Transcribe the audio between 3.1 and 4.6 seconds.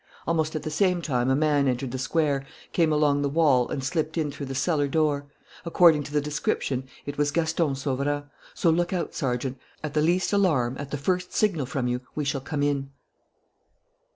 the wall, and slipped in through the